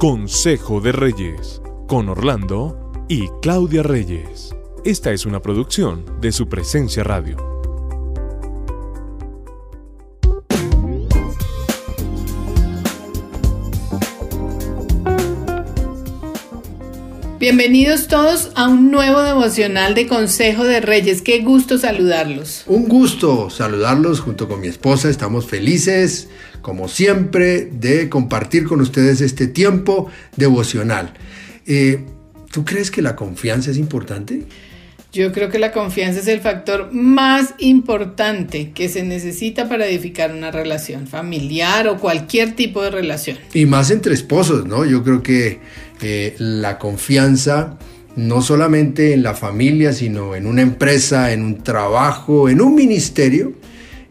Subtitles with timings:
[0.00, 4.56] Consejo de Reyes, con Orlando y Claudia Reyes.
[4.82, 7.36] Esta es una producción de su presencia radio.
[17.38, 21.20] Bienvenidos todos a un nuevo devocional de Consejo de Reyes.
[21.20, 22.64] Qué gusto saludarlos.
[22.66, 25.10] Un gusto saludarlos junto con mi esposa.
[25.10, 26.28] Estamos felices,
[26.62, 31.14] como siempre, de compartir con ustedes este tiempo devocional.
[31.66, 32.04] Eh,
[32.50, 34.44] ¿Tú crees que la confianza es importante?
[35.12, 40.32] Yo creo que la confianza es el factor más importante que se necesita para edificar
[40.32, 43.36] una relación familiar o cualquier tipo de relación.
[43.52, 44.84] Y más entre esposos, ¿no?
[44.84, 45.58] Yo creo que
[46.00, 47.76] eh, la confianza
[48.14, 53.52] no solamente en la familia, sino en una empresa, en un trabajo, en un ministerio,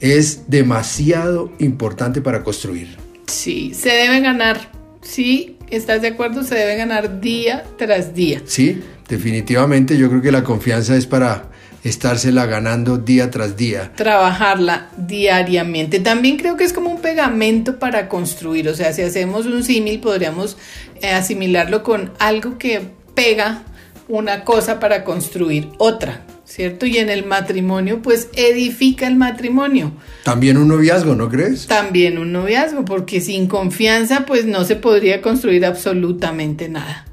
[0.00, 2.96] es demasiado importante para construir.
[3.26, 4.70] Sí, se debe ganar.
[5.02, 6.42] Sí, ¿estás de acuerdo?
[6.42, 8.42] Se debe ganar día tras día.
[8.44, 11.50] Sí, definitivamente yo creo que la confianza es para
[11.88, 13.92] estársela ganando día tras día.
[13.94, 16.00] Trabajarla diariamente.
[16.00, 18.68] También creo que es como un pegamento para construir.
[18.68, 20.56] O sea, si hacemos un símil, podríamos
[21.00, 22.82] eh, asimilarlo con algo que
[23.14, 23.62] pega
[24.08, 26.24] una cosa para construir otra.
[26.56, 26.86] ¿Cierto?
[26.86, 29.92] Y en el matrimonio, pues edifica el matrimonio.
[30.24, 31.66] También un noviazgo, ¿no crees?
[31.66, 37.04] También un noviazgo, porque sin confianza, pues no se podría construir absolutamente nada.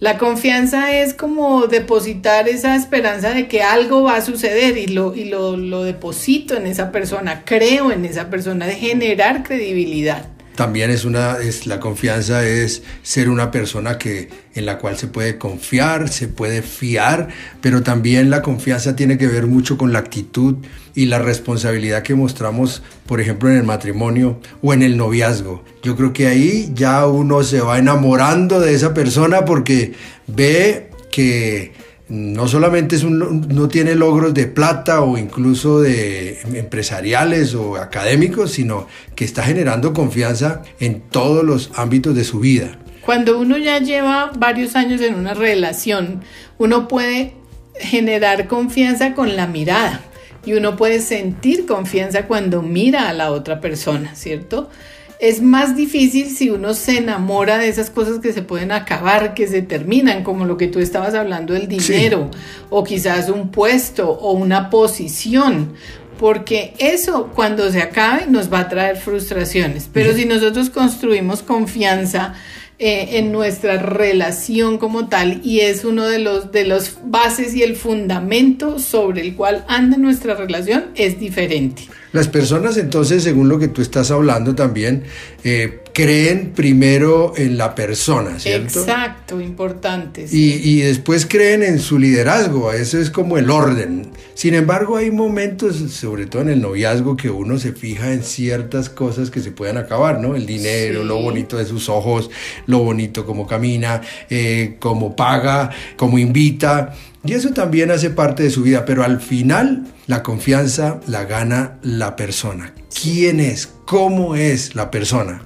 [0.00, 5.14] La confianza es como depositar esa esperanza de que algo va a suceder y lo,
[5.14, 10.35] y lo, lo deposito en esa persona, creo en esa persona, de generar credibilidad.
[10.56, 15.06] También es una, es, la confianza es ser una persona que, en la cual se
[15.06, 17.28] puede confiar, se puede fiar,
[17.60, 20.56] pero también la confianza tiene que ver mucho con la actitud
[20.94, 25.62] y la responsabilidad que mostramos, por ejemplo, en el matrimonio o en el noviazgo.
[25.82, 29.92] Yo creo que ahí ya uno se va enamorando de esa persona porque
[30.26, 31.72] ve que
[32.08, 38.52] no solamente es un, no tiene logros de plata o incluso de empresariales o académicos,
[38.52, 42.78] sino que está generando confianza en todos los ámbitos de su vida.
[43.04, 46.22] Cuando uno ya lleva varios años en una relación,
[46.58, 47.34] uno puede
[47.78, 50.00] generar confianza con la mirada
[50.44, 54.70] y uno puede sentir confianza cuando mira a la otra persona, ¿cierto?
[55.18, 59.46] Es más difícil si uno se enamora de esas cosas que se pueden acabar, que
[59.48, 62.30] se terminan, como lo que tú estabas hablando del dinero,
[62.70, 65.74] o quizás un puesto o una posición,
[66.18, 69.88] porque eso cuando se acabe nos va a traer frustraciones.
[69.92, 72.34] Pero si nosotros construimos confianza,
[72.78, 77.62] eh, en nuestra relación como tal y es uno de los de los bases y
[77.62, 81.84] el fundamento sobre el cual anda nuestra relación es diferente.
[82.12, 85.04] Las personas entonces, según lo que tú estás hablando también,
[85.42, 88.80] eh, creen primero en la persona, ¿cierto?
[88.80, 90.26] Exacto, importante.
[90.30, 94.10] Y, y, después creen en su liderazgo, eso es como el orden.
[94.34, 98.90] Sin embargo, hay momentos, sobre todo en el noviazgo, que uno se fija en ciertas
[98.90, 100.36] cosas que se pueden acabar, ¿no?
[100.36, 102.28] El dinero, lo bonito de sus ojos,
[102.66, 106.92] lo bonito como camina, eh, cómo paga, cómo invita.
[107.24, 111.78] Y eso también hace parte de su vida, pero al final la confianza la gana
[111.80, 112.74] la persona.
[113.02, 113.72] ¿Quién es?
[113.86, 115.40] ¿Cómo es la persona?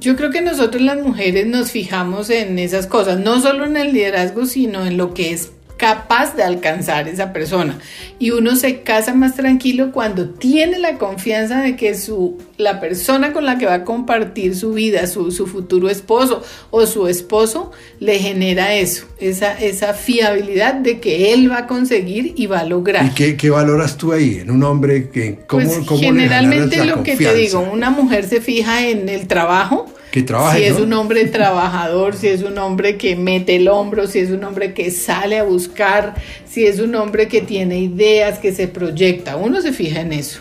[0.00, 3.92] Yo creo que nosotros las mujeres nos fijamos en esas cosas, no solo en el
[3.92, 7.78] liderazgo, sino en lo que es capaz de alcanzar esa persona.
[8.18, 13.32] Y uno se casa más tranquilo cuando tiene la confianza de que su, la persona
[13.32, 17.72] con la que va a compartir su vida, su, su futuro esposo o su esposo,
[18.00, 22.64] le genera eso, esa, esa fiabilidad de que él va a conseguir y va a
[22.64, 23.04] lograr.
[23.06, 25.10] ¿Y qué, qué valoras tú ahí en un hombre?
[25.10, 29.86] que ¿cómo, pues generalmente lo que te digo, una mujer se fija en el trabajo,
[30.54, 34.30] si es un hombre trabajador, si es un hombre que mete el hombro, si es
[34.30, 36.14] un hombre que sale a buscar,
[36.48, 39.36] si es un hombre que tiene ideas, que se proyecta.
[39.36, 40.40] Uno se fija en eso.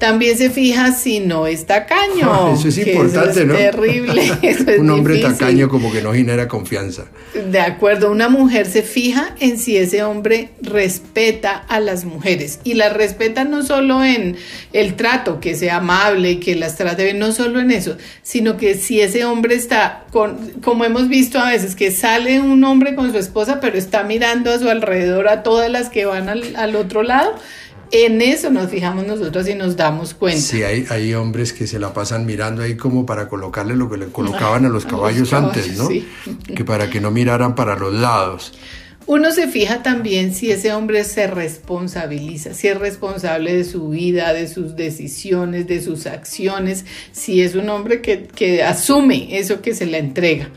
[0.00, 2.54] También se fija si no es tacaño.
[2.54, 3.54] Eso es importante, eso es ¿no?
[3.54, 4.32] Terrible.
[4.78, 7.04] Un hombre tacaño como que no genera confianza.
[7.34, 12.60] De acuerdo, una mujer se fija en si ese hombre respeta a las mujeres.
[12.64, 14.38] Y las respeta no solo en
[14.72, 18.76] el trato, que sea amable, que las trate bien, no solo en eso, sino que
[18.76, 23.12] si ese hombre está con, como hemos visto a veces, que sale un hombre con
[23.12, 26.74] su esposa, pero está mirando a su alrededor a todas las que van al, al
[26.74, 27.34] otro lado
[27.92, 30.40] en eso nos fijamos nosotros y nos damos cuenta.
[30.40, 33.96] Sí, hay, hay hombres que se la pasan mirando ahí como para colocarle lo que
[33.96, 35.88] le colocaban a los caballos, antes, ¿no?
[36.54, 38.52] Que para que no miraran para los lados.
[39.06, 44.32] Uno se fija también si ese hombre se responsabiliza, si es responsable de su vida,
[44.32, 49.74] de sus decisiones, de sus acciones, si es un hombre que, que asume eso que
[49.74, 50.50] se le entrega.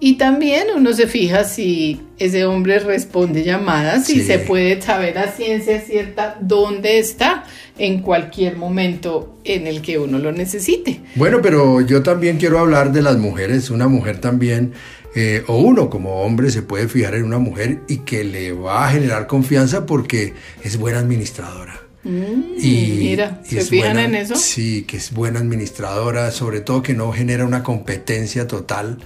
[0.00, 5.32] Y también uno se fija si ese hombre responde llamadas y se puede saber a
[5.32, 7.44] ciencia cierta dónde está
[7.78, 11.00] en cualquier momento en el que uno lo necesite.
[11.14, 13.70] Bueno, pero yo también quiero hablar de las mujeres.
[13.70, 14.72] Una mujer también,
[15.14, 18.86] eh, o uno como hombre se puede fijar en una mujer y que le va
[18.86, 21.80] a generar confianza porque es buena administradora.
[22.04, 24.36] Mm, y, mira, ¿se fijan en eso?
[24.36, 28.98] Sí, que es buena administradora, sobre todo que no genera una competencia total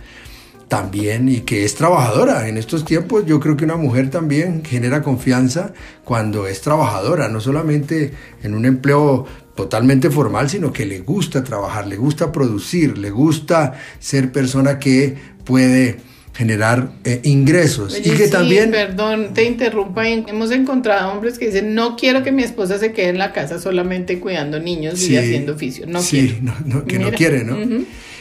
[0.68, 2.48] también y que es trabajadora.
[2.48, 5.72] En estos tiempos yo creo que una mujer también genera confianza
[6.04, 8.12] cuando es trabajadora, no solamente
[8.42, 13.74] en un empleo totalmente formal, sino que le gusta trabajar, le gusta producir, le gusta
[13.98, 15.98] ser persona que puede
[16.38, 17.98] generar eh, ingresos.
[17.98, 22.44] Y que también perdón te interrumpa hemos encontrado hombres que dicen no quiero que mi
[22.44, 26.84] esposa se quede en la casa solamente cuidando niños y haciendo oficio no sí, No,
[26.84, 27.56] que no quiere no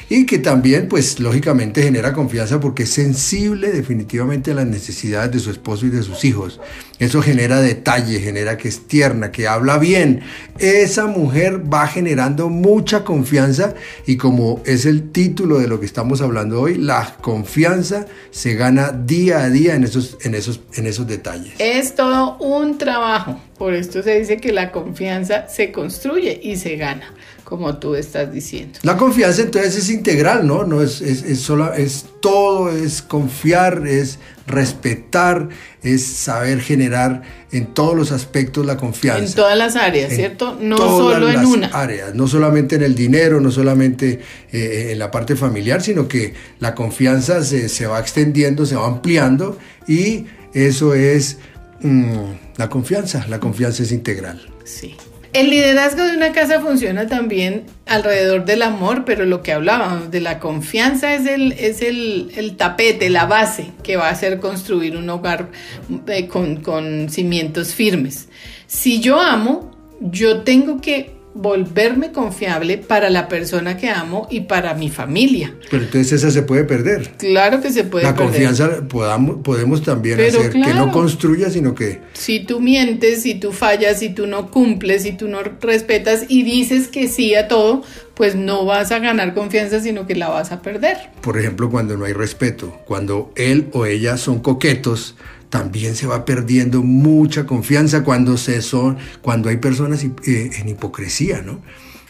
[0.09, 5.39] y que también, pues lógicamente genera confianza porque es sensible definitivamente a las necesidades de
[5.39, 6.61] su esposo y de sus hijos.
[6.99, 10.21] Eso genera detalle, genera que es tierna, que habla bien.
[10.57, 13.75] Esa mujer va generando mucha confianza
[14.07, 18.91] y como es el título de lo que estamos hablando hoy, la confianza se gana
[18.91, 21.53] día a día en esos, en esos, en esos detalles.
[21.59, 23.39] Es todo un trabajo.
[23.59, 27.13] Por esto se dice que la confianza se construye y se gana
[27.47, 28.77] como tú estás diciendo.
[28.83, 30.65] La confianza entonces es integral, ¿no?
[30.65, 35.47] No es, es, es, es todo, es confiar, es respetar,
[35.81, 37.21] es saber generar
[37.53, 39.23] en todos los aspectos la confianza.
[39.23, 40.57] En todas las áreas, ¿cierto?
[40.59, 41.67] No solo en una.
[41.67, 44.19] áreas, no solamente en el dinero, no solamente
[44.51, 48.87] eh, en la parte familiar, sino que la confianza se, se, va extendiendo, se va
[48.87, 49.57] ampliando
[49.87, 51.37] y eso es
[51.79, 54.49] mm, la confianza, la confianza es integral.
[54.65, 54.97] Sí.
[55.37, 60.19] El liderazgo de una casa funciona también alrededor del amor, pero lo que hablábamos de
[60.19, 65.07] la confianza es el, es el, tapete, la base que va a hacer construir un
[65.11, 65.51] hogar
[66.07, 68.29] eh, con, con cimientos firmes.
[68.65, 74.73] Si yo amo, yo tengo que volverme confiable para la persona que amo y para
[74.73, 75.53] mi familia.
[75.69, 77.11] Pero entonces esa se puede perder.
[77.17, 78.25] Claro que se puede la perder.
[78.25, 82.01] La confianza podamos, podemos también hacer que no construya, sino que...
[82.13, 86.43] Si tú mientes, si tú fallas, si tú no cumples, si tú no respetas y
[86.43, 87.83] dices que sí a todo,
[88.15, 90.97] pues no vas a ganar confianza, sino que la vas a perder.
[91.21, 95.15] Por ejemplo, cuando no hay respeto, cuando él o ella son coquetos,
[95.49, 101.41] también se va perdiendo mucha confianza cuando, se son, cuando hay personas eh, en hipocresía,
[101.41, 101.61] ¿no?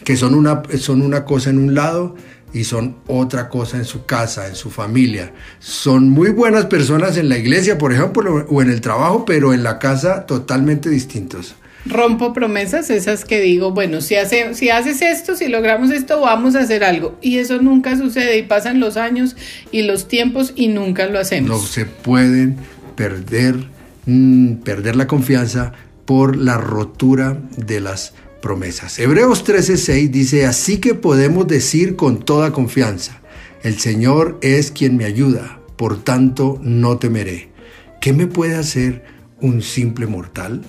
[0.04, 2.14] que son una, son una cosa en un lado
[2.52, 5.32] y son otra cosa en su casa, en su familia.
[5.58, 9.62] Son muy buenas personas en la iglesia, por ejemplo, o en el trabajo, pero en
[9.62, 11.56] la casa totalmente distintos.
[11.84, 16.54] Rompo promesas, esas que digo, bueno, si, hace, si haces esto, si logramos esto, vamos
[16.54, 17.18] a hacer algo.
[17.22, 19.36] Y eso nunca sucede y pasan los años
[19.70, 21.50] y los tiempos y nunca lo hacemos.
[21.50, 22.56] No se pueden
[22.98, 23.54] perder,
[24.06, 25.72] mm, perder la confianza
[26.04, 28.12] por la rotura de las
[28.42, 28.98] promesas.
[28.98, 33.20] Hebreos 13:6 dice, así que podemos decir con toda confianza,
[33.62, 37.50] el Señor es quien me ayuda, por tanto no temeré.
[38.00, 39.04] ¿Qué me puede hacer
[39.40, 40.62] un simple mortal?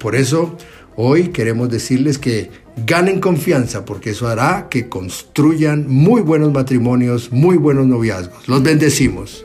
[0.00, 0.56] Por eso,
[0.96, 2.50] hoy queremos decirles que
[2.86, 8.48] ganen confianza, porque eso hará que construyan muy buenos matrimonios, muy buenos noviazgos.
[8.48, 9.44] Los bendecimos.